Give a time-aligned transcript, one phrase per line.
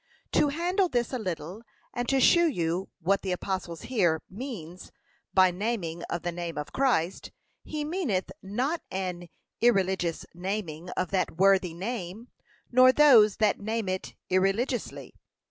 [0.31, 1.61] To handle this a little,
[1.93, 4.91] and to shew you what the apostle here means
[5.31, 7.29] by naming of the name of Christ:
[7.63, 9.29] he meaneth not an
[9.61, 12.29] irreligious naming of that worthy name,
[12.71, 15.13] nor those that name it irreligiously.